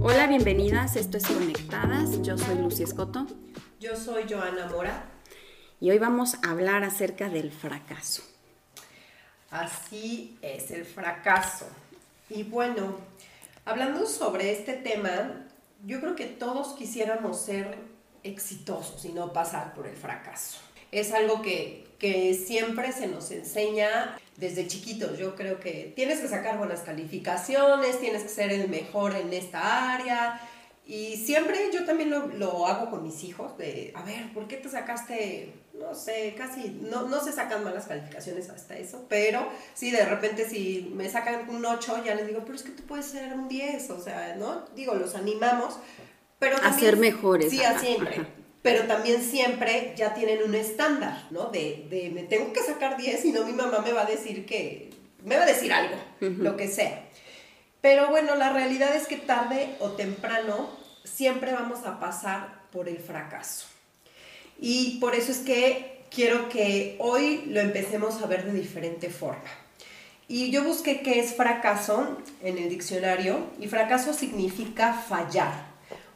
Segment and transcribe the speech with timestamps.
[0.00, 0.96] Hola, bienvenidas.
[0.96, 2.20] Esto es Conectadas.
[2.22, 3.26] Yo soy Lucy Escoto.
[3.78, 5.04] Yo soy Joana Mora.
[5.80, 8.22] Y hoy vamos a hablar acerca del fracaso.
[9.50, 11.66] Así es, el fracaso.
[12.28, 12.96] Y bueno,
[13.64, 15.46] hablando sobre este tema,
[15.86, 20.58] yo creo que todos quisiéramos ser exitosos y no pasar por el fracaso.
[20.92, 25.18] Es algo que, que siempre se nos enseña desde chiquitos.
[25.18, 29.94] Yo creo que tienes que sacar buenas calificaciones, tienes que ser el mejor en esta
[29.94, 30.40] área.
[30.86, 34.56] Y siempre yo también lo, lo hago con mis hijos, de, a ver, ¿por qué
[34.56, 39.92] te sacaste, no sé, casi, no, no se sacan malas calificaciones hasta eso, pero sí,
[39.92, 43.06] de repente si me sacan un 8, ya les digo, pero es que tú puedes
[43.06, 44.64] ser un 10, o sea, ¿no?
[44.74, 45.76] Digo, los animamos,
[46.40, 46.56] pero...
[46.56, 47.50] a ser mejores.
[47.50, 48.26] Sí, a siempre
[48.62, 51.46] pero también siempre ya tienen un estándar, ¿no?
[51.46, 54.44] De, de, me tengo que sacar 10 y no mi mamá me va a decir
[54.44, 54.90] que,
[55.24, 57.04] me va a decir algo, lo que sea.
[57.80, 60.68] Pero bueno, la realidad es que tarde o temprano
[61.04, 63.66] siempre vamos a pasar por el fracaso.
[64.58, 69.48] Y por eso es que quiero que hoy lo empecemos a ver de diferente forma.
[70.28, 75.69] Y yo busqué qué es fracaso en el diccionario y fracaso significa fallar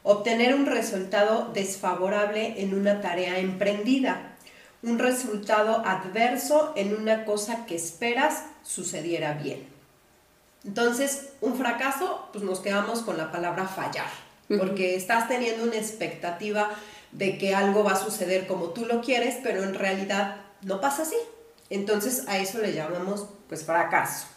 [0.05, 4.35] obtener un resultado desfavorable en una tarea emprendida,
[4.83, 9.67] un resultado adverso en una cosa que esperas sucediera bien.
[10.63, 14.09] Entonces, un fracaso, pues nos quedamos con la palabra fallar,
[14.47, 16.69] porque estás teniendo una expectativa
[17.11, 21.01] de que algo va a suceder como tú lo quieres, pero en realidad no pasa
[21.01, 21.17] así.
[21.71, 24.27] Entonces, a eso le llamamos pues fracaso.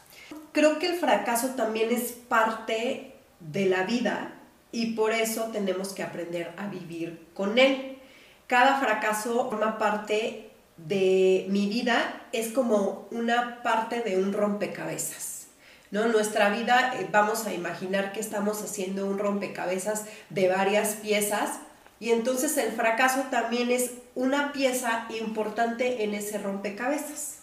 [0.53, 4.38] Creo que el fracaso también es parte de la vida
[4.73, 7.99] y por eso tenemos que aprender a vivir con él.
[8.47, 15.49] Cada fracaso forma parte de mi vida, es como una parte de un rompecabezas.
[15.91, 16.07] ¿no?
[16.07, 21.59] Nuestra vida eh, vamos a imaginar que estamos haciendo un rompecabezas de varias piezas
[22.01, 27.39] y entonces el fracaso también es una pieza importante en ese rompecabezas.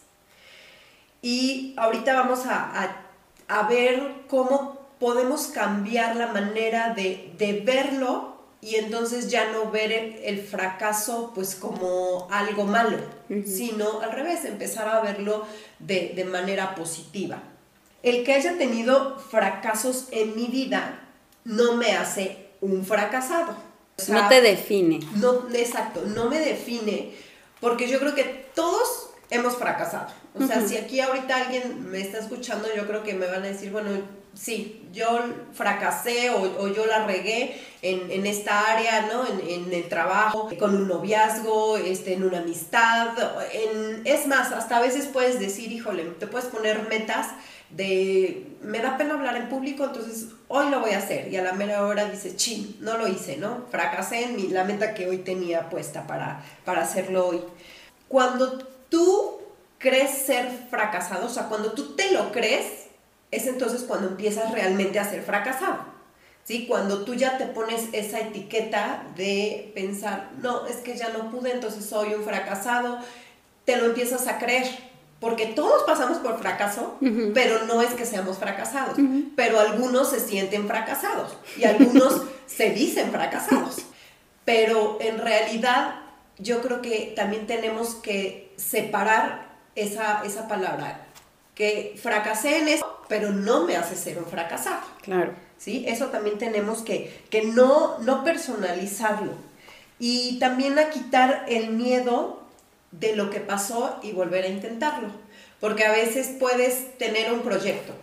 [1.22, 3.06] Y ahorita vamos a, a,
[3.48, 10.42] a ver cómo podemos cambiar la manera de, verlo y entonces ya no ver el,
[10.42, 12.98] fracaso pues como algo malo,
[13.46, 15.46] sino al revés, empezar a verlo
[15.80, 17.44] de, manera positiva.
[18.04, 21.02] El que haya tenido fracasos en mi vida
[21.44, 23.56] no me hace un fracasado.
[24.08, 25.00] no te define.
[25.16, 27.14] No, exacto, no me define
[27.60, 30.08] porque yo creo que todos hemos fracasado.
[30.34, 33.48] O sea, si aquí ahorita alguien me está escuchando, yo creo que me van a
[33.48, 33.90] decir, bueno,
[34.36, 35.08] sí, yo
[35.54, 39.26] fracasé o, yo la regué en, esta área, ¿no?
[39.28, 43.10] En, el trabajo, con un noviazgo, este, en una amistad.
[44.04, 47.28] es más, hasta a veces puedes decir, híjole, te puedes poner metas
[47.70, 51.32] de, me da pena hablar en público, entonces hoy lo voy a hacer.
[51.32, 53.66] Y a la mera hora dices, chin, no lo hice, ¿no?
[53.70, 57.42] Fracasé en mi, la meta que hoy tenía puesta para, para hacerlo hoy.
[58.08, 58.60] Cuando
[58.90, 59.42] tú
[59.78, 62.85] crees ser fracasado, o sea, cuando tú te lo crees,
[63.36, 65.94] es entonces cuando empiezas realmente a ser fracasado.
[66.44, 66.68] ¿Sí?
[66.68, 71.52] Cuando tú ya te pones esa etiqueta de pensar, no, es que ya no pude,
[71.52, 73.00] entonces soy un fracasado,
[73.66, 74.68] te lo empiezas a creer.
[75.20, 77.00] Porque todos pasamos por fracaso,
[77.34, 78.96] pero no es que seamos fracasados.
[79.36, 83.78] Pero algunos se sienten fracasados y algunos se dicen fracasados.
[84.44, 85.96] Pero en realidad
[86.38, 91.05] yo creo que también tenemos que separar esa, esa palabra
[91.56, 94.86] que fracasé en eso, pero no me hace ser un fracasado.
[95.02, 95.34] Claro.
[95.58, 95.86] ¿Sí?
[95.88, 99.32] Eso también tenemos que, que no, no personalizarlo.
[99.98, 102.44] Y también a quitar el miedo
[102.92, 105.10] de lo que pasó y volver a intentarlo.
[105.62, 107.94] Porque a veces puedes tener un proyecto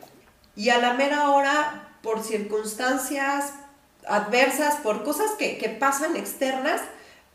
[0.56, 3.52] y a la mera hora, por circunstancias
[4.06, 6.80] adversas, por cosas que, que pasan externas,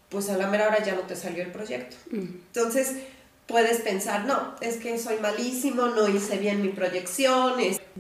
[0.10, 1.96] pues a la mera hora ya no te salió el proyecto.
[2.12, 2.98] Entonces,
[3.48, 7.54] puedes pensar, no, es que soy malísimo, no hice bien mi proyección,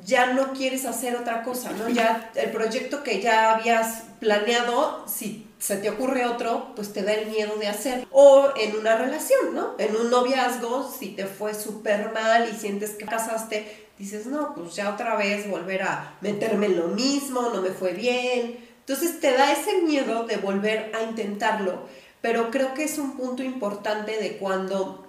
[0.06, 1.90] ya no quieres hacer otra cosa, ¿no?
[1.90, 7.14] Ya el proyecto que ya habías planeado, si se te ocurre otro, pues te da
[7.14, 8.06] el miedo de hacer.
[8.12, 9.76] O en una relación, ¿no?
[9.78, 14.76] En un noviazgo, si te fue súper mal y sientes que casaste, dices, no, pues
[14.76, 18.60] ya otra vez volver a meterme en lo mismo, no me fue bien.
[18.80, 21.88] Entonces te da ese miedo de volver a intentarlo,
[22.22, 25.06] pero creo que es un punto importante de cuando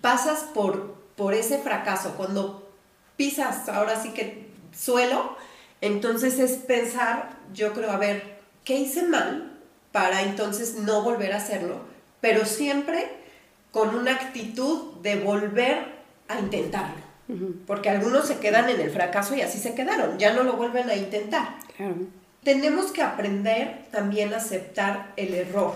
[0.00, 2.70] pasas por, por ese fracaso, cuando
[3.16, 5.36] pisas ahora sí que suelo,
[5.80, 9.58] entonces es pensar, yo creo, a ver, ¿qué hice mal
[9.92, 11.80] para entonces no volver a hacerlo,
[12.20, 13.08] pero siempre
[13.72, 15.98] con una actitud de volver
[16.28, 17.08] a intentarlo.
[17.66, 20.88] Porque algunos se quedan en el fracaso y así se quedaron, ya no lo vuelven
[20.88, 21.56] a intentar.
[22.42, 25.74] Tenemos que aprender también a aceptar el error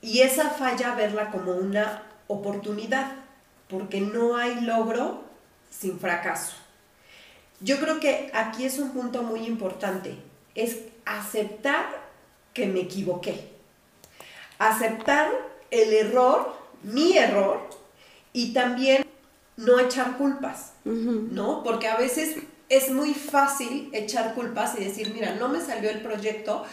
[0.00, 3.12] y esa falla verla como una oportunidad,
[3.68, 5.24] porque no hay logro
[5.70, 6.54] sin fracaso.
[7.60, 10.16] Yo creo que aquí es un punto muy importante,
[10.54, 11.86] es aceptar
[12.54, 13.50] que me equivoqué,
[14.58, 15.28] aceptar
[15.70, 17.68] el error, mi error,
[18.32, 19.04] y también
[19.56, 21.64] no echar culpas, ¿no?
[21.64, 22.36] Porque a veces
[22.68, 26.64] es muy fácil echar culpas y decir, mira, no me salió el proyecto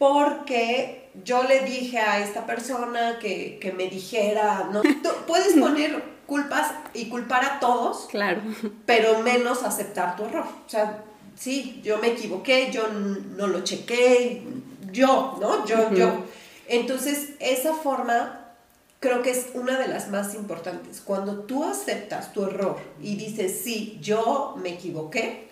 [0.00, 4.80] porque yo le dije a esta persona que, me dijera, ¿no?
[5.26, 8.40] puedes poner culpas y culpar a todos, claro.
[8.86, 10.46] pero menos aceptar tu error.
[10.66, 11.04] O sea,
[11.36, 14.42] sí, yo me equivoqué, yo no lo chequé,
[14.90, 15.66] yo, ¿no?
[15.66, 16.24] Yo, yo.
[16.66, 18.54] Entonces, esa forma
[19.00, 21.02] creo que es una de las más importantes.
[21.02, 25.49] Cuando tú aceptas tu error y dices, sí, yo me equivoqué,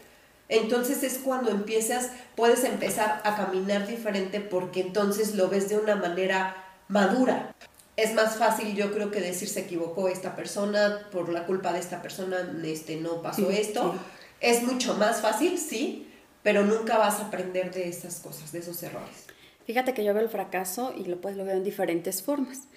[0.49, 5.97] entonces es cuando empiezas, puedes empezar a caminar diferente porque entonces lo ves de una
[5.97, 7.55] manera madura.
[7.97, 11.81] Es más fácil, yo creo, que decir se equivocó esta persona, por la culpa de
[11.81, 13.95] esta persona este, no pasó esto.
[14.41, 16.09] Es mucho más fácil, sí,
[16.43, 19.27] pero nunca vas a aprender de esas cosas, de esos errores.
[19.67, 22.69] Fíjate que yo veo el fracaso y lo, pues, lo veo en diferentes formas.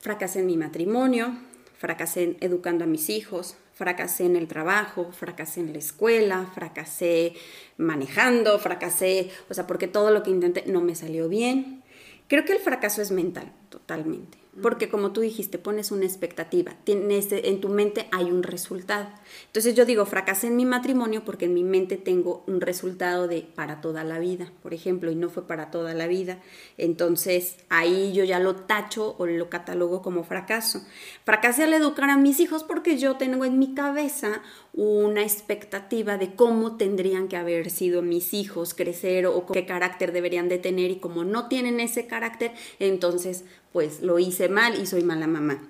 [0.00, 1.36] Fracasé en mi matrimonio,
[1.76, 7.34] fracasé educando a mis hijos, fracasé en el trabajo, fracasé en la escuela, fracasé
[7.76, 11.84] manejando, fracasé, o sea, porque todo lo que intenté no me salió bien.
[12.26, 14.36] Creo que el fracaso es mental, totalmente.
[14.62, 19.08] Porque como tú dijiste, pones una expectativa, tienes, en tu mente hay un resultado.
[19.46, 23.42] Entonces yo digo, fracasé en mi matrimonio porque en mi mente tengo un resultado de
[23.54, 26.40] para toda la vida, por ejemplo, y no fue para toda la vida.
[26.76, 30.82] Entonces ahí yo ya lo tacho o lo catalogo como fracaso.
[31.24, 34.42] Fracasé al educar a mis hijos porque yo tengo en mi cabeza
[34.74, 40.48] una expectativa de cómo tendrían que haber sido mis hijos, crecer o qué carácter deberían
[40.48, 43.44] de tener y como no tienen ese carácter, entonces
[43.78, 45.62] pues lo hice mal y soy mala mamá.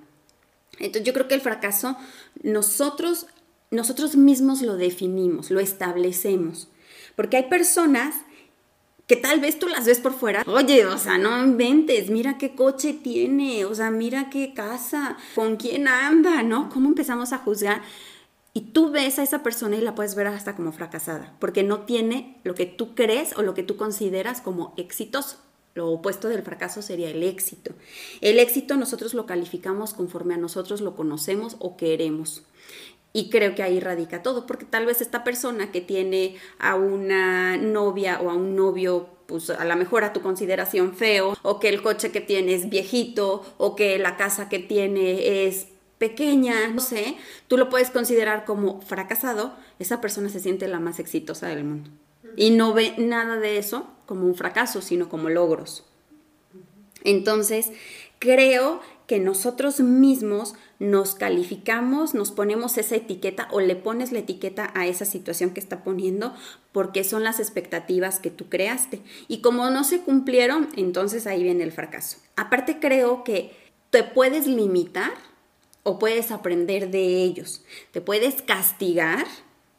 [0.78, 1.94] Entonces yo creo que el fracaso
[2.42, 3.26] nosotros,
[3.70, 6.68] nosotros mismos lo definimos, lo establecemos,
[7.16, 8.14] porque hay personas
[9.06, 12.54] que tal vez tú las ves por fuera, oye, o sea, no inventes, mira qué
[12.54, 16.70] coche tiene, o sea, mira qué casa, con quién anda, ¿no?
[16.70, 17.82] ¿Cómo empezamos a juzgar?
[18.54, 21.80] Y tú ves a esa persona y la puedes ver hasta como fracasada, porque no
[21.80, 25.46] tiene lo que tú crees o lo que tú consideras como exitoso.
[25.78, 27.70] Lo opuesto del fracaso sería el éxito.
[28.20, 32.42] El éxito nosotros lo calificamos conforme a nosotros lo conocemos o queremos.
[33.12, 37.56] Y creo que ahí radica todo, porque tal vez esta persona que tiene a una
[37.56, 41.68] novia o a un novio, pues a lo mejor a tu consideración feo, o que
[41.68, 46.80] el coche que tiene es viejito, o que la casa que tiene es pequeña, no
[46.80, 47.14] sé,
[47.46, 51.90] tú lo puedes considerar como fracasado, esa persona se siente la más exitosa del mundo.
[52.36, 55.84] Y no ve nada de eso como un fracaso, sino como logros.
[57.04, 57.70] Entonces,
[58.18, 64.70] creo que nosotros mismos nos calificamos, nos ponemos esa etiqueta o le pones la etiqueta
[64.74, 66.34] a esa situación que está poniendo
[66.72, 69.00] porque son las expectativas que tú creaste.
[69.26, 72.18] Y como no se cumplieron, entonces ahí viene el fracaso.
[72.36, 73.56] Aparte creo que
[73.90, 75.12] te puedes limitar
[75.84, 77.64] o puedes aprender de ellos.
[77.92, 79.26] Te puedes castigar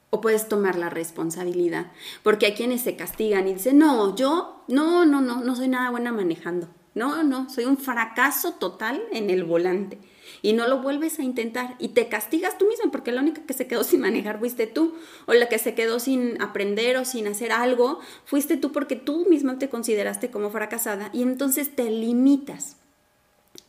[0.09, 1.91] o puedes tomar la responsabilidad.
[2.23, 5.91] Porque hay quienes se castigan y dicen, no, yo, no, no, no, no soy nada
[5.91, 6.67] buena manejando.
[6.95, 9.99] No, no, soy un fracaso total en el volante.
[10.41, 13.53] Y no lo vuelves a intentar y te castigas tú mismo porque la única que
[13.53, 14.95] se quedó sin manejar fuiste tú.
[15.25, 19.27] O la que se quedó sin aprender o sin hacer algo fuiste tú porque tú
[19.29, 22.77] misma te consideraste como fracasada y entonces te limitas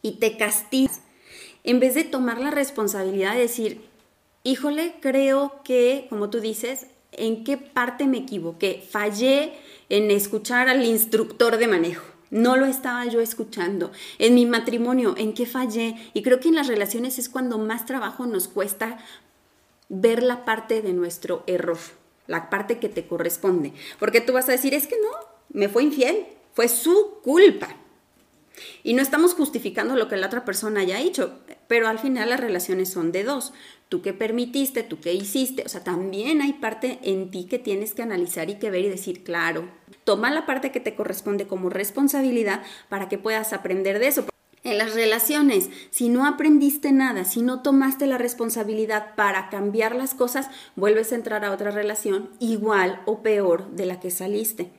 [0.03, 1.03] y te castigas.
[1.63, 3.90] En vez de tomar la responsabilidad de decir,
[4.43, 8.83] híjole, creo que, como tú dices, ¿en qué parte me equivoqué?
[8.89, 9.53] Fallé
[9.89, 12.05] en escuchar al instructor de manejo.
[12.31, 13.91] No lo estaba yo escuchando.
[14.19, 15.97] En mi matrimonio, ¿en qué fallé?
[16.15, 18.99] Y creo que en las relaciones es cuando más trabajo nos cuesta
[19.89, 21.79] ver la parte de nuestro error,
[22.29, 23.73] la parte que te corresponde.
[23.99, 25.11] Porque tú vas a decir, es que no,
[25.49, 27.77] me fue infiel, fue su culpa.
[28.85, 31.41] Y no estamos justificando lo que la otra persona haya hecho,
[31.71, 33.53] pero al final las relaciones son de dos.
[33.89, 37.95] Tú qué permitiste, tú qué hiciste, o sea, también hay parte en ti que tienes
[37.95, 39.71] que analizar y que ver y decir, claro,
[40.03, 44.27] toma la parte que te corresponde como responsabilidad para que puedas aprender de eso.
[44.65, 50.15] En las relaciones, si no aprendiste nada, si no tomaste la responsabilidad para cambiar las
[50.15, 54.73] cosas, vuelves a entrar a otra relación igual o peor de la que saliste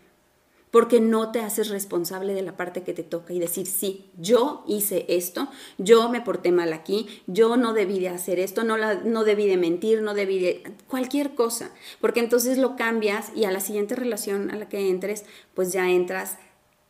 [0.72, 4.64] porque no te haces responsable de la parte que te toca y decir, sí, yo
[4.68, 8.96] hice esto, yo me porté mal aquí, yo no debí de hacer esto, no, la,
[8.96, 13.52] no debí de mentir, no debí de cualquier cosa, porque entonces lo cambias y a
[13.52, 16.38] la siguiente relación a la que entres, pues ya entras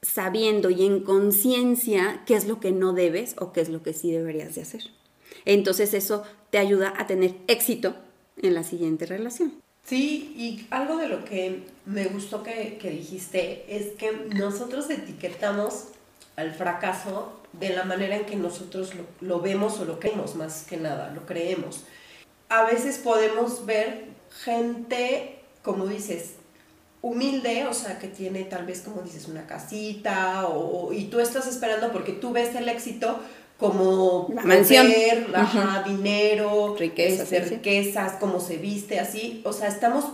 [0.03, 3.93] sabiendo y en conciencia qué es lo que no debes o qué es lo que
[3.93, 4.83] sí deberías de hacer.
[5.45, 7.95] Entonces eso te ayuda a tener éxito
[8.41, 9.53] en la siguiente relación.
[9.83, 15.87] Sí, y algo de lo que me gustó que, dijiste es que nosotros etiquetamos
[16.35, 20.77] al fracaso de la manera en que nosotros lo, vemos o lo creemos, más que
[20.77, 21.83] nada, lo creemos.
[22.49, 24.05] A veces podemos ver
[24.43, 26.35] gente, como dices,
[27.01, 31.47] humilde, o sea, que tiene tal vez, como dices, una casita, o, y tú estás
[31.47, 33.19] esperando porque tú ves el éxito
[33.61, 34.87] como la mansión,
[35.85, 39.39] dinero, riquezas, este, riquezas, cómo se viste, así.
[39.45, 40.05] O sea, estamos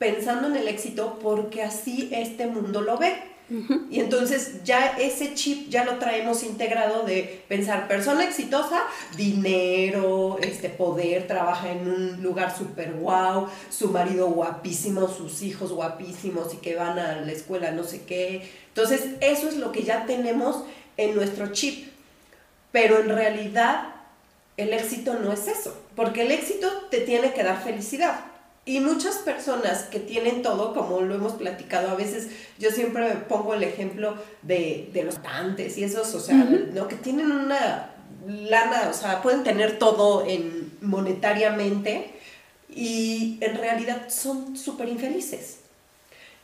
[0.00, 3.14] pensando en el éxito porque así este mundo lo ve.
[3.90, 8.82] Y entonces ya ese chip ya lo traemos integrado de pensar persona exitosa,
[9.16, 16.54] dinero, este poder, trabaja en un lugar súper guau, su marido guapísimo, sus hijos guapísimos
[16.54, 18.50] y que van a la escuela no sé qué.
[18.68, 20.64] Entonces eso es lo que ya tenemos
[20.96, 21.93] en nuestro chip.
[22.74, 23.84] Pero en realidad
[24.56, 28.18] el éxito no es eso, porque el éxito te tiene que dar felicidad.
[28.64, 33.54] Y muchas personas que tienen todo, como lo hemos platicado, a veces yo siempre pongo
[33.54, 36.88] el ejemplo de, los cantantes y esos, o sea, ¿no?
[36.88, 37.90] que tienen una
[38.26, 42.10] lana, o sea, pueden tener todo en monetariamente
[42.68, 45.58] y en realidad son súper infelices.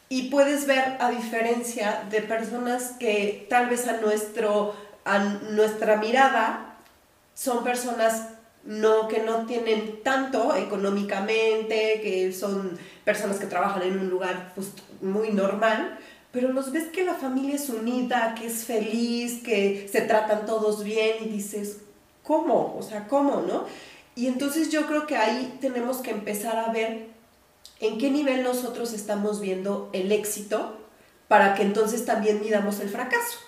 [0.09, 6.77] Y puedes ver a diferencia de personas que tal vez a nuestro a nuestra mirada
[7.35, 8.29] son personas
[9.09, 14.69] que no tienen tanto económicamente, que son personas que trabajan en un lugar pues,
[15.01, 15.99] muy normal,
[16.31, 20.85] pero los ves que la familia es unida, que es feliz, que se tratan todos
[20.85, 21.79] bien y dices,
[22.23, 22.77] ¿cómo?
[22.79, 23.65] O sea, ¿cómo, no?
[24.15, 27.09] Y entonces yo creo que ahí tenemos que empezar a ver
[27.81, 30.77] en qué nivel nosotros estamos viendo el éxito
[31.27, 33.39] para que entonces también midamos el fracaso.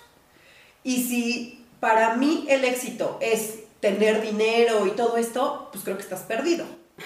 [0.83, 6.03] Y si para mí el éxito es tener dinero y todo esto, pues creo que
[6.03, 6.65] estás perdido.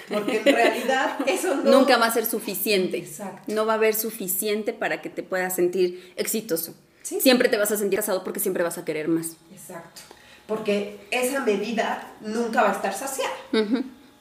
[0.09, 1.71] Porque en realidad eso no...
[1.71, 2.97] Nunca va a ser suficiente.
[2.97, 3.51] Exacto.
[3.51, 6.75] No va a haber suficiente para que te puedas sentir exitoso.
[7.01, 9.37] Siempre te vas a sentir casado porque siempre vas a querer más.
[9.51, 10.01] Exacto.
[10.45, 13.33] Porque esa medida nunca va a estar saciada.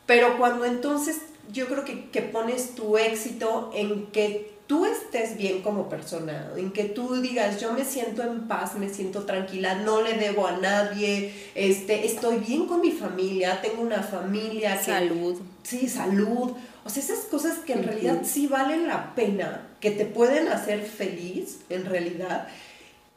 [0.06, 1.18] Pero cuando entonces
[1.52, 6.73] yo creo que, que pones tu éxito en que tú estés bien como persona, en
[6.73, 10.56] que tú digas, yo me siento en paz, me siento tranquila, no le debo a
[10.56, 14.82] nadie, este, estoy bien con mi familia, tengo una familia.
[14.82, 15.40] salud.
[15.62, 16.52] Sí, salud.
[16.85, 20.82] O sea, esas cosas que en realidad sí valen la pena, que te pueden hacer
[20.85, 22.49] feliz, en realidad.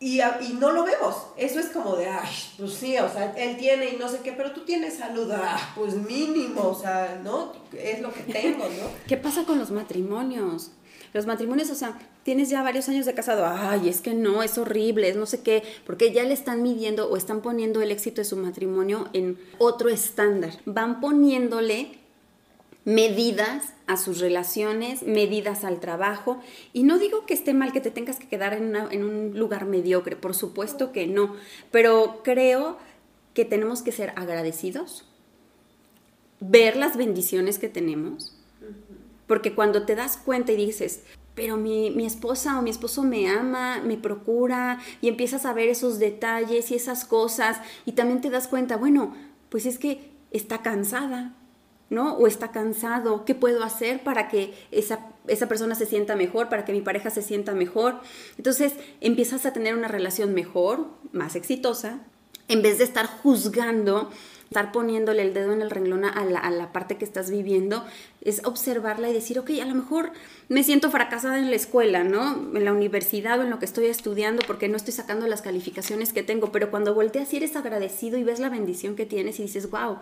[0.02, 1.16] Y, y, no lo vemos.
[1.36, 4.32] Eso es como de, ay, pues sí, o sea, él tiene y no sé qué,
[4.32, 7.52] pero tú tienes salud, ah, pues mínimo, o sea, ¿no?
[7.78, 8.90] Es lo que tengo, ¿no?
[9.08, 10.72] ¿Qué pasa con los matrimonios?
[11.14, 14.58] Los matrimonios, o sea, tienes ya varios años de casado, ay, es que no, es
[14.58, 18.22] horrible, es no sé qué, porque ya le están midiendo o están poniendo el éxito
[18.22, 20.54] de su matrimonio en otro estándar.
[20.66, 22.00] Van poniéndole
[22.86, 26.40] medidas a sus relaciones, medidas al trabajo.
[26.74, 29.66] Y no digo que esté mal que te tengas que quedar en, en, un lugar
[29.66, 31.36] mediocre, por supuesto que no,
[31.72, 32.78] pero creo
[33.34, 35.06] que tenemos que ser agradecidos,
[36.40, 38.39] ver las bendiciones que tenemos
[39.30, 41.04] porque cuando te das cuenta y dices,
[41.36, 45.70] pero mi, mi, esposa o mi esposo me ama, me procura, y empiezas a ver
[45.70, 49.16] esos detalles y esas cosas, y también te das cuenta, bueno,
[49.50, 51.36] pues es que está cansada,
[51.92, 52.16] ¿no?
[52.16, 56.66] O está cansado, ¿qué puedo hacer para que esa, esa persona se sienta mejor, para
[56.66, 58.00] que mi pareja se sienta mejor?
[58.36, 62.00] Entonces empiezas a tener una relación mejor, más exitosa,
[62.48, 64.10] en vez de estar juzgando
[64.50, 67.86] estar poniéndole el dedo en el renglón a la, parte que estás viviendo,
[68.22, 70.12] es observarla y decir, ok, a lo mejor
[70.48, 72.34] me siento fracasada en la escuela, ¿no?
[72.56, 76.14] En la universidad o en lo que estoy estudiando porque no estoy sacando las calificaciones
[76.14, 79.44] que tengo, pero cuando volteas y eres agradecido y ves la bendición que tienes y
[79.44, 79.98] dices, wow,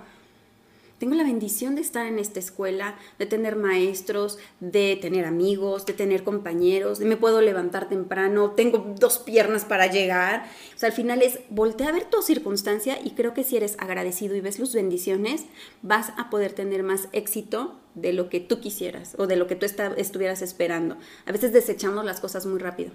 [0.99, 5.93] tengo la bendición de estar en esta escuela, de tener maestros, de tener amigos, de
[5.93, 10.49] tener compañeros, de me puedo levantar temprano, tengo dos piernas para llegar.
[10.75, 13.75] O sea, al final es voltea a ver tu circunstancia y creo que si eres
[13.79, 15.45] agradecido y ves tus bendiciones,
[15.81, 19.55] vas a poder tener más éxito de lo que tú quisieras o de lo que
[19.55, 19.65] tú
[19.97, 20.97] estuvieras esperando.
[21.25, 22.91] A veces desechamos las cosas muy rápido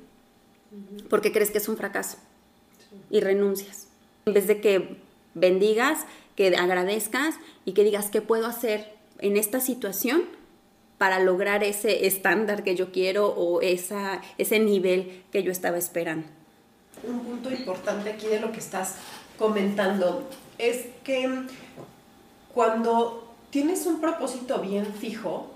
[1.09, 2.19] porque crees que es un fracaso
[3.11, 3.89] y renuncias.
[4.27, 4.99] En vez de que
[5.35, 6.07] bendigas,
[6.37, 10.25] que agradezcas y que digas qué puedo hacer en esta situación
[10.99, 16.27] para lograr ese estándar que yo quiero o esa, ese nivel que yo estaba esperando.
[17.03, 18.97] Un punto importante aquí de lo que estás
[19.39, 21.29] comentando es que
[22.55, 25.51] cuando tienes un propósito bien fijo,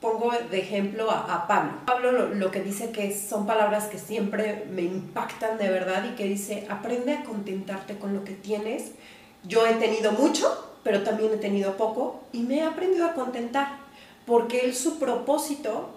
[0.00, 1.72] pongo de ejemplo a, Pablo.
[1.86, 6.24] Pablo lo, que dice que son palabras que siempre me impactan de verdad y que
[6.24, 8.92] dice, aprende a contentarte con lo que tienes.
[9.44, 13.78] Yo he tenido mucho, pero también he tenido poco y me he aprendido a contentar,
[14.26, 15.90] porque él su propósito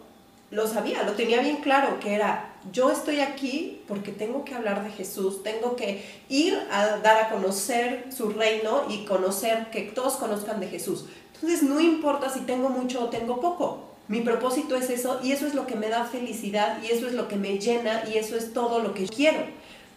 [0.51, 4.83] lo sabía, lo tenía bien claro, que era, yo estoy aquí porque tengo que hablar
[4.83, 10.15] de Jesús, tengo que ir a dar a conocer su reino y conocer, que todos
[10.15, 11.05] conozcan de Jesús.
[11.33, 15.47] Entonces no importa si tengo mucho o tengo poco, mi propósito es eso y eso
[15.47, 18.37] es lo que me da felicidad y eso es lo que me llena y eso
[18.37, 19.39] es todo lo que quiero.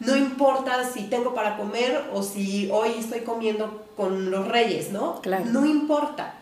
[0.00, 5.21] No importa si tengo para comer o si hoy estoy comiendo con los reyes, ¿no?
[5.23, 5.47] Claro.
[5.47, 6.35] No importa.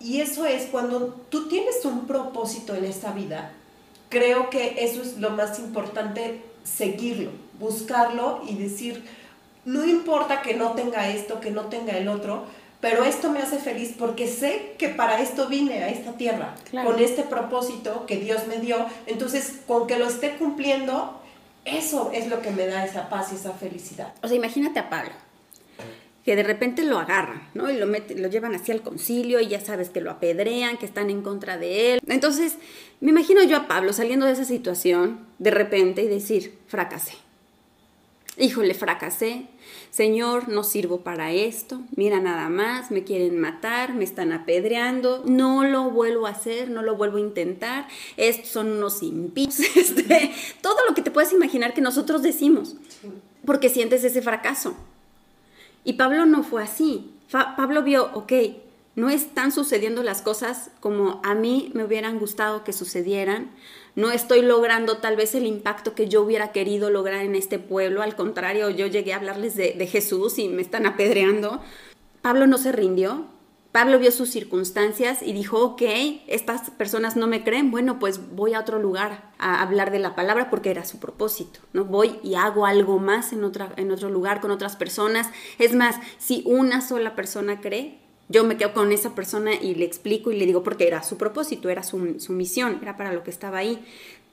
[0.00, 3.52] Y eso es cuando tú tienes un propósito en esta vida,
[4.10, 9.04] creo que eso es lo más importante, seguirlo, buscarlo y decir,
[9.64, 12.44] no importa que no tenga esto, que no tenga el otro,
[12.80, 17.00] pero esto me hace feliz porque sé que para esto vine a esta tierra, con
[17.00, 18.76] este propósito que Dios me dio.
[19.06, 21.18] Entonces, con que lo esté cumpliendo,
[21.64, 24.14] eso es lo que me da esa paz y esa felicidad.
[24.22, 25.12] O sea, imagínate a Pablo,
[26.24, 27.70] que de repente lo agarran, ¿no?
[27.70, 31.10] Y lo, lo llevan hacia el concilio y ya sabes que lo apedrean, que están
[31.10, 32.00] en contra de él.
[32.06, 32.56] Entonces,
[33.00, 37.23] me imagino yo a Pablo saliendo de esa situación de repente y decir, fracasé.
[38.36, 39.46] Híjole, fracasé.
[39.90, 41.80] Señor, no sirvo para esto.
[41.94, 45.22] Mira nada más, me quieren matar, me están apedreando.
[45.24, 47.86] No lo vuelvo a hacer, no lo vuelvo a intentar.
[48.16, 49.60] Estos son unos impíos.
[49.76, 52.76] Este, todo lo que te puedes imaginar que nosotros decimos.
[53.44, 54.74] Porque sientes ese fracaso.
[55.84, 57.12] Y Pablo no fue así.
[57.30, 58.32] Pablo vio, ok,
[58.96, 63.50] no están sucediendo las cosas como a mí me hubieran gustado que sucedieran
[63.96, 68.02] no estoy logrando tal vez el impacto que yo hubiera querido lograr en este pueblo,
[68.02, 71.60] al contrario, yo llegué a hablarles de, Jesús y me están apedreando.
[72.20, 73.26] Pablo no se rindió,
[73.70, 75.82] Pablo vio sus circunstancias y dijo, ok,
[76.26, 80.16] estas personas no me creen, bueno, pues voy a otro lugar a hablar de la
[80.16, 81.84] palabra porque era su propósito, ¿no?
[81.84, 85.28] Voy y hago algo más en, otra, en otro lugar con otras personas.
[85.58, 89.84] Es más, si una sola persona cree, yo me quedo con esa persona y le
[89.84, 93.30] explico y le digo porque era su propósito, era su, misión, era para lo que
[93.30, 93.84] estaba ahí,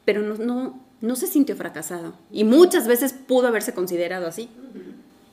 [0.06, 2.14] pero no, no, no se sintió fracasado.
[2.32, 4.50] Y muchas veces pudo haberse considerado así.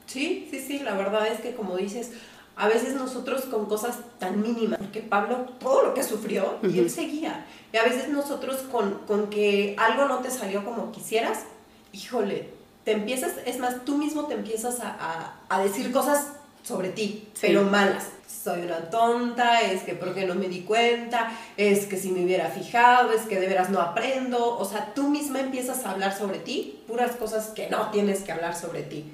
[0.07, 2.13] Sí, sí, sí, la verdad es que como dices,
[2.57, 6.91] a veces nosotros con cosas tan mínimas, porque Pablo todo lo que sufrió y él
[6.91, 11.45] seguía, y a veces nosotros con, con que algo no te salió como quisieras,
[11.93, 12.51] híjole,
[12.85, 16.38] te empiezas, es más, tú mismo te empiezas a, a, a decir cosas
[16.69, 18.09] sobre ti, pero malas.
[18.45, 22.25] Soy una tonta, es que por qué no me di cuenta, es que si me
[22.25, 26.17] hubiera fijado, es que de veras no aprendo, o sea, tú misma empiezas a hablar
[26.17, 29.05] sobre ti, puras cosas que no tienes que hablar sobre ti.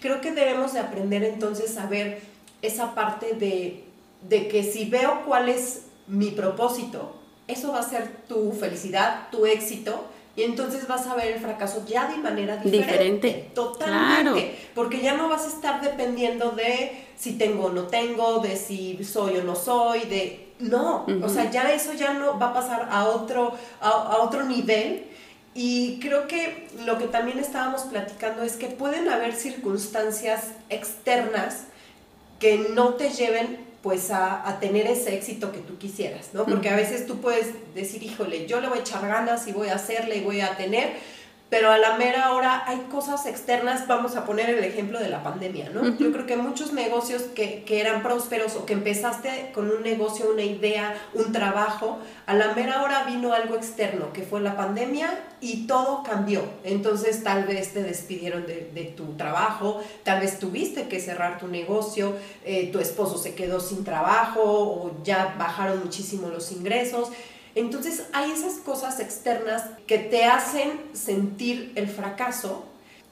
[0.00, 2.20] Creo que debemos de aprender entonces a ver
[2.62, 3.84] esa parte de,
[4.28, 7.16] de que si veo cuál es mi propósito,
[7.48, 10.06] eso va a ser tu felicidad, tu éxito,
[10.40, 13.50] y entonces vas a ver el fracaso ya de manera diferente.
[13.54, 14.58] Totalmente.
[14.74, 19.04] Porque ya no vas a estar dependiendo de si tengo o no tengo, de si
[19.04, 20.46] soy o no soy, de...
[20.58, 25.04] No, o sea, ya eso ya no va a pasar a otro, a, otro nivel.
[25.54, 31.64] Y creo que lo que también estábamos platicando es que pueden haber circunstancias externas
[32.38, 36.44] que no te lleven pues a, tener ese éxito que tú quisieras, ¿no?
[36.44, 39.68] Porque a veces tú puedes decir, híjole, yo le voy a echar ganas y voy
[39.68, 40.96] a hacerle y voy a tener,
[41.50, 45.24] pero a la mera hora hay cosas externas, vamos a poner el ejemplo de la
[45.24, 45.98] pandemia, ¿no?
[45.98, 50.30] Yo creo que muchos negocios que, que, eran prósperos o que empezaste con un negocio,
[50.32, 55.10] una idea, un trabajo, a la mera hora vino algo externo, que fue la pandemia
[55.40, 56.44] y todo cambió.
[56.62, 61.48] Entonces tal vez te despidieron de, de tu trabajo, tal vez tuviste que cerrar tu
[61.48, 67.10] negocio, eh, tu esposo se quedó sin trabajo o ya bajaron muchísimo los ingresos.
[67.54, 72.64] Entonces hay esas cosas externas que te hacen sentir el fracaso.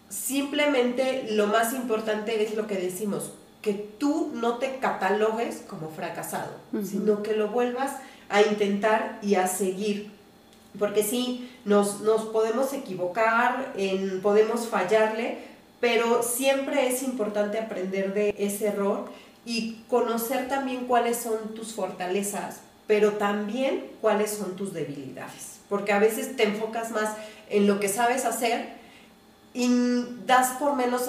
[0.09, 6.53] Simplemente lo más importante es lo que decimos, que tú no te catalogues como fracasado,
[6.85, 7.96] sino que lo vuelvas
[8.29, 10.11] a intentar y a seguir.
[10.79, 15.38] Porque sí, nos, nos podemos equivocar, en, podemos fallarle,
[15.81, 19.07] pero siempre es importante aprender de ese error
[19.44, 26.01] y conocer también cuáles son tus fortalezas pero también cuáles son tus debilidades, porque a
[26.01, 27.14] veces te enfocas más
[27.48, 28.77] en lo que sabes hacer
[29.55, 29.68] y
[30.27, 31.07] das por menos,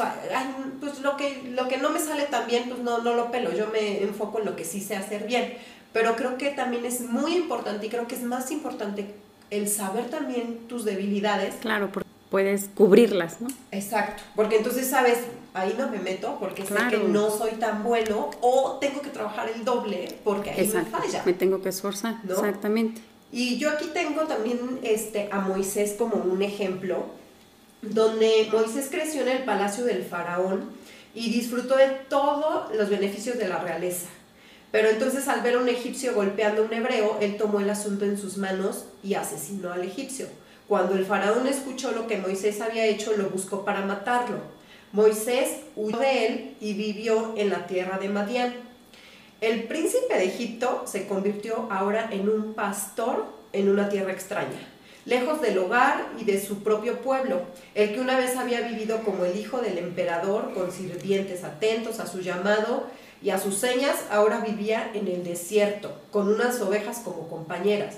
[0.79, 3.51] pues lo que, lo que no me sale tan bien, pues no, no lo pelo,
[3.53, 5.53] yo me enfoco en lo que sí sé hacer bien.
[5.93, 9.15] Pero creo que también es muy importante y creo que es más importante
[9.49, 11.55] el saber también tus debilidades.
[11.61, 13.47] Claro, porque puedes cubrirlas, ¿no?
[13.71, 15.17] Exacto, porque entonces sabes,
[15.53, 19.49] ahí no me meto porque sé que no soy tan bueno o tengo que trabajar
[19.49, 21.23] el doble porque ahí me falla.
[21.25, 23.01] Me tengo que esforzar, exactamente.
[23.31, 27.05] Y yo aquí tengo también este, a Moisés como un ejemplo,
[27.81, 30.69] donde Moisés creció en el palacio del faraón
[31.13, 34.07] y disfrutó de todos los beneficios de la realeza.
[34.71, 38.05] Pero entonces al ver a un egipcio golpeando a un hebreo, él tomó el asunto
[38.05, 40.27] en sus manos y asesinó al egipcio.
[40.67, 44.37] Cuando el faraón escuchó lo que Moisés había hecho, lo buscó para matarlo.
[44.91, 48.55] Moisés huyó de él y vivió en la tierra de Madián.
[49.39, 54.59] El príncipe de Egipto se convirtió ahora en un pastor en una tierra extraña,
[55.05, 57.43] lejos del hogar y de su propio pueblo,
[57.75, 62.07] el que una vez había vivido como el hijo del emperador, con sirvientes atentos a
[62.07, 62.87] su llamado
[63.21, 67.97] y a sus señas, ahora vivía en el desierto, con unas ovejas como compañeras.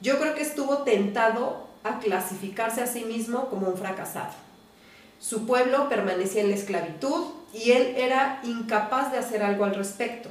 [0.00, 4.47] Yo creo que estuvo tentado a clasificarse a sí mismo como un fracasado.
[5.20, 10.28] Su pueblo permanecía en la esclavitud y él era incapaz de hacer algo al respecto.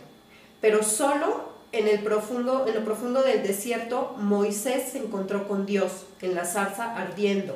[0.61, 6.05] Pero solo en, el profundo, en lo profundo del desierto, Moisés se encontró con Dios
[6.21, 7.55] en la zarza ardiendo.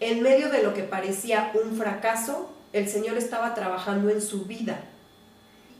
[0.00, 4.80] En medio de lo que parecía un fracaso, el Señor estaba trabajando en su vida.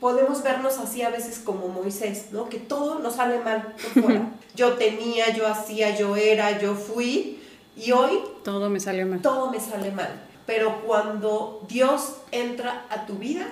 [0.00, 2.48] Podemos vernos así a veces como Moisés, ¿no?
[2.48, 3.74] Que todo nos sale mal
[4.54, 7.40] Yo tenía, yo hacía, yo era, yo fui,
[7.76, 8.18] y hoy...
[8.42, 9.22] Todo me sale mal.
[9.22, 10.29] Todo me sale mal.
[10.50, 13.46] Pero cuando Dios entra a tu vida,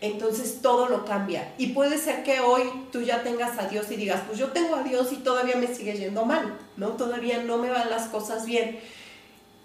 [0.00, 1.52] entonces todo lo cambia.
[1.58, 2.62] Y puede ser que hoy
[2.92, 5.66] tú ya tengas a Dios y digas, pues yo tengo a Dios y todavía me
[5.66, 6.90] sigue yendo mal, ¿no?
[6.90, 8.78] Todavía no me van las cosas bien.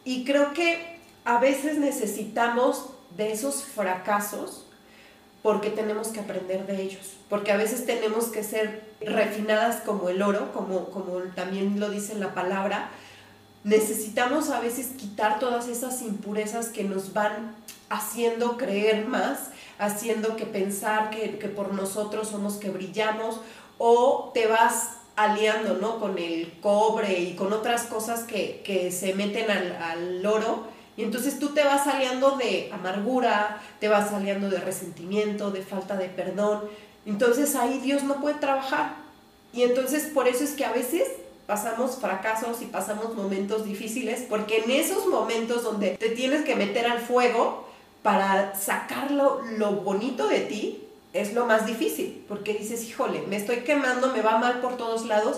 [0.03, 4.65] Y creo que a veces necesitamos de esos fracasos
[5.43, 10.23] porque tenemos que aprender de ellos, porque a veces tenemos que ser refinadas como el
[10.23, 12.89] oro, como, como también lo dice la palabra,
[13.63, 17.55] necesitamos a veces quitar todas esas impurezas que nos van
[17.89, 23.39] haciendo creer más haciendo que pensar que, por nosotros somos que brillamos,
[23.77, 25.99] o te vas aliando, ¿no?
[25.99, 30.67] Con el cobre y con otras cosas que, se meten al, al, oro.
[30.97, 35.95] Y entonces tú te vas aliando de amargura, te vas aliando de resentimiento, de falta
[35.95, 36.61] de perdón.
[37.05, 38.95] Entonces ahí Dios no puede trabajar.
[39.53, 41.07] Y entonces por eso es que a veces
[41.49, 46.85] pasamos fracasos y pasamos momentos difíciles, porque en esos momentos donde te tienes que meter
[46.85, 47.67] al fuego,
[48.03, 53.61] para sacarlo lo bonito de ti es lo más difícil, porque dices, híjole, me estoy
[53.61, 55.37] quemando, me va mal por todos lados,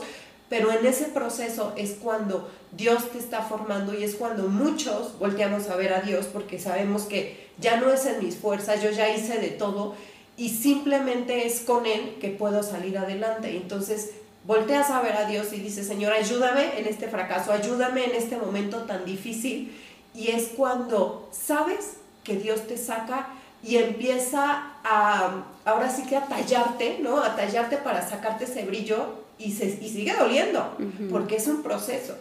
[0.50, 5.70] pero en ese proceso es cuando Dios te está formando y es cuando muchos volteamos
[5.70, 9.16] a ver a Dios porque sabemos que ya no es en mis fuerzas, yo ya
[9.16, 9.96] hice de todo
[10.36, 13.56] y simplemente es con Él que puedo salir adelante.
[13.56, 14.12] Entonces
[14.46, 18.38] volteas a ver a Dios y dices, Señor, ayúdame en este fracaso, ayúdame en este
[18.38, 19.78] momento tan difícil.
[20.14, 23.30] Y es cuando sabes que Dios te saca
[23.64, 27.22] y empieza a, ahora sí que a tallarte, ¿no?
[27.22, 30.78] A tallarte para sacarte ese brillo y, se, y sigue doliendo,
[31.10, 32.16] porque es un proceso,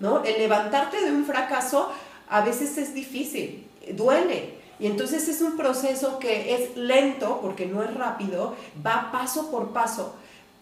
[0.00, 0.24] ¿no?
[0.24, 1.92] El levantarte de un fracaso
[2.28, 4.58] a veces es difícil, duele.
[4.80, 8.54] Y entonces es un proceso que es lento, porque no es rápido,
[8.86, 10.14] va paso por paso,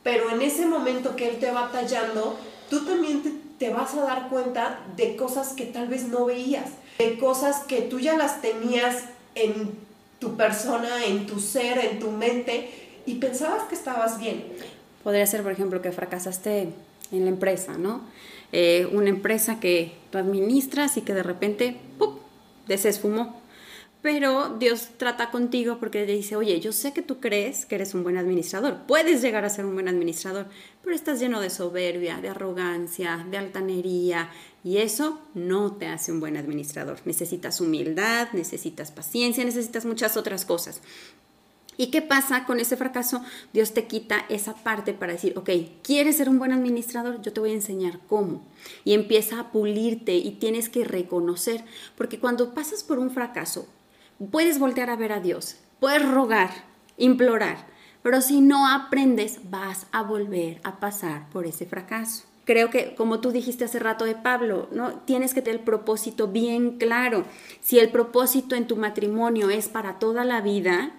[0.07, 2.38] pero en ese momento que Él te va tallando,
[2.71, 3.25] tú también
[3.59, 7.83] te, vas a dar cuenta de cosas que tal vez no veías de cosas que
[7.83, 9.73] tú ya las tenías en
[10.21, 12.71] tu persona, en tu ser, en tu mente
[13.05, 14.45] y pensabas que estabas bien.
[15.03, 16.69] Podría ser, por ejemplo, que fracasaste
[17.11, 18.03] en la empresa, ¿no?
[18.53, 22.14] Eh, una empresa que tú administras y que de repente, ¡pum!,
[22.69, 23.40] desesfumó
[24.07, 27.92] pero Dios trata contigo porque te dice, oye, yo sé que tú crees que eres
[27.92, 30.47] un buen administrador, puedes llegar a ser un buen administrador,
[30.85, 34.31] pero estás lleno de soberbia, de arrogancia, de altanería,
[34.62, 37.01] y eso no te hace un buen administrador.
[37.05, 40.83] Necesitas humildad, necesitas paciencia, necesitas muchas otras cosas.
[41.77, 43.25] ¿Y qué pasa con ese fracaso?
[43.53, 45.51] Dios te quita esa parte para decir, ok,
[45.83, 47.21] ¿quieres ser un buen administrador?
[47.23, 48.45] Yo te voy a enseñar cómo.
[48.85, 51.64] Y empieza a pulirte y tienes que reconocer,
[51.97, 53.66] porque cuando pasas por un fracaso,
[54.31, 56.50] Puedes voltear a ver a Dios, puedes rogar,
[56.96, 57.66] implorar,
[58.02, 62.24] pero si no aprendes vas a volver a pasar por ese fracaso.
[62.46, 64.92] Creo que, como tú dijiste hace rato de Pablo, ¿no?
[65.00, 67.24] tienes que tener el propósito bien claro.
[67.61, 70.92] Si el propósito en tu matrimonio es para toda la vida,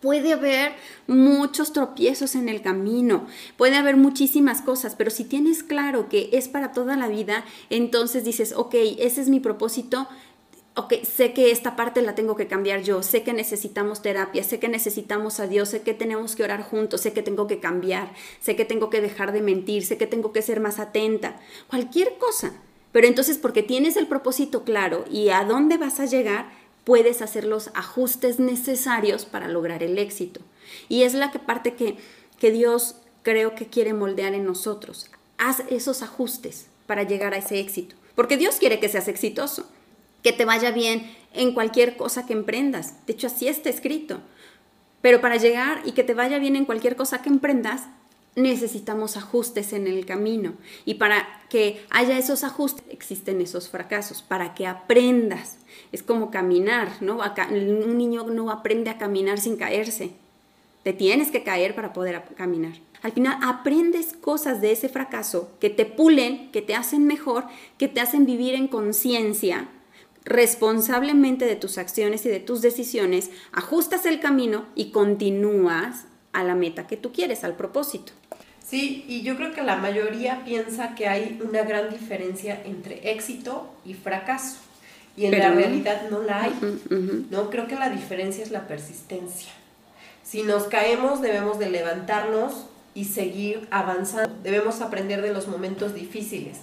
[0.00, 0.74] Puede haber
[1.08, 3.26] muchos tropiezos en el camino,
[3.56, 8.24] puede haber muchísimas cosas, pero si tienes claro que es para toda la vida, entonces
[8.24, 10.06] dices, ok, ese es mi propósito,
[10.78, 14.60] ok, sé que esta parte la tengo que cambiar yo, sé que necesitamos terapia, sé
[14.60, 18.12] que necesitamos a Dios, sé que tenemos que orar juntos, sé que tengo que cambiar,
[18.40, 22.16] sé que tengo que dejar de mentir, sé que tengo que ser más atenta, cualquier
[22.18, 22.52] cosa.
[22.92, 26.48] Pero entonces porque tienes el propósito claro y a dónde vas a llegar,
[26.84, 30.40] puedes hacer los ajustes necesarios para lograr el éxito.
[30.88, 31.96] Y es la parte que,
[32.38, 35.10] que Dios creo que quiere moldear en nosotros.
[35.38, 37.96] Haz esos ajustes para llegar a ese éxito.
[38.14, 39.68] Porque Dios quiere que seas exitoso,
[40.22, 42.94] que te vaya bien en cualquier cosa que emprendas.
[43.06, 44.20] De hecho, así está escrito.
[45.00, 47.86] Pero para llegar y que te vaya bien en cualquier cosa que emprendas,
[48.34, 50.54] necesitamos ajustes en el camino.
[50.84, 55.58] Y para que haya esos ajustes, existen esos fracasos, para que aprendas.
[55.92, 57.20] Es como caminar, ¿no?
[57.50, 60.12] Un niño no aprende a caminar sin caerse.
[60.82, 62.74] Te tienes que caer para poder caminar.
[63.02, 67.44] Al final aprendes cosas de ese fracaso que te pulen, que te hacen mejor,
[67.76, 69.68] que te hacen vivir en conciencia
[70.28, 76.54] responsablemente de tus acciones y de tus decisiones, ajustas el camino y continúas a la
[76.54, 78.12] meta que tú quieres, al propósito.
[78.64, 83.70] Sí, y yo creo que la mayoría piensa que hay una gran diferencia entre éxito
[83.86, 84.58] y fracaso.
[85.16, 86.54] Y en la realidad no la hay.
[87.30, 89.50] No, creo que la diferencia es la persistencia.
[90.22, 94.32] Si nos caemos, debemos de levantarnos y seguir avanzando.
[94.42, 96.58] Debemos aprender de los momentos difíciles.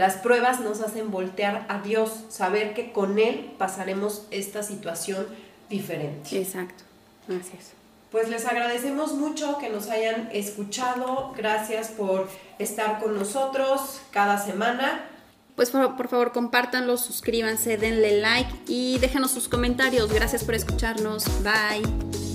[0.00, 5.26] Las pruebas nos hacen voltear a Dios, saber que con Él pasaremos esta situación
[5.68, 6.38] diferente.
[6.40, 6.84] Exacto,
[7.28, 7.72] gracias.
[8.10, 11.34] Pues les agradecemos mucho que nos hayan escuchado.
[11.36, 15.04] Gracias por estar con nosotros cada semana.
[15.54, 20.10] Pues por, por, favor compártanlo, suscríbanse, denle like y déjenos sus comentarios.
[20.10, 21.26] Gracias por escucharnos.
[21.42, 22.29] Bye.